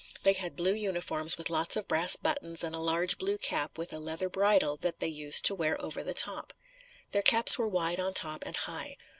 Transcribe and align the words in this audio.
They 0.23 0.33
had 0.33 0.55
blue 0.55 0.73
uniforms 0.73 1.37
with 1.37 1.51
lots 1.51 1.75
of 1.75 1.87
brass 1.87 2.15
buttons 2.15 2.63
and 2.63 2.73
a 2.73 2.79
large 2.79 3.19
blue 3.19 3.37
cap 3.37 3.77
with 3.77 3.93
a 3.93 3.99
leather 3.99 4.29
bridle 4.29 4.75
that 4.77 4.99
they 4.99 5.07
used 5.07 5.45
to 5.45 5.53
wear 5.53 5.79
over 5.79 6.01
the 6.01 6.15
top. 6.15 6.53
Their 7.11 7.21
caps 7.21 7.59
were 7.59 7.67
wide 7.69 7.99
on 7.99 8.13
top 8.15 8.41
and 8.43 8.57
high. 8.57 8.97